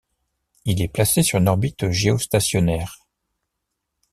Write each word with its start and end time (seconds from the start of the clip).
Il 0.65 0.81
est 0.81 0.87
placé 0.87 1.21
sur 1.21 1.37
une 1.37 1.47
orbite 1.47 1.91
géostationnaire. 1.91 3.05